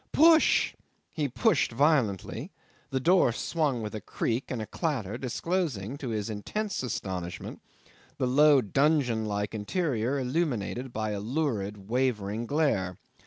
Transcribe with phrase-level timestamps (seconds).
[0.11, 0.73] Push!"
[1.11, 2.49] He pushed violently;
[2.89, 7.61] the door swung with a creak and a clatter, disclosing to his intense astonishment
[8.17, 12.97] the low dungeon like interior illuminated by a lurid, wavering glare.